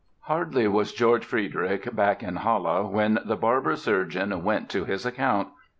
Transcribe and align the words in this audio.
Hardly 0.21 0.67
was 0.67 0.93
George 0.95 1.23
Frideric 1.23 1.95
back 1.95 2.23
in 2.23 2.37
Halle 2.37 2.89
when 2.89 3.19
the 3.23 3.35
barber 3.35 3.75
surgeon 3.75 4.43
went 4.43 4.67
to 4.71 4.83
his 4.83 5.05
account. 5.05 5.49